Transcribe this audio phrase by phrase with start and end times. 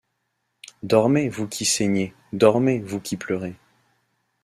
[0.81, 3.55] Dormez, vous qui saignez; dormez, vous qui pleurez!